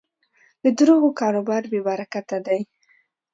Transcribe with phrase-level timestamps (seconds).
[0.63, 2.61] د دروغو کاروبار بېبرکته دی.